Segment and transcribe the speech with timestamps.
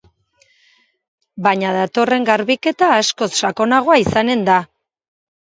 [1.47, 4.57] Baina datorren garbiketa askoz sakonagoa izanen da.